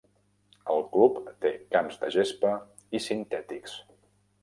[0.75, 2.57] El club té camps de gespa
[3.01, 3.81] i sintètics.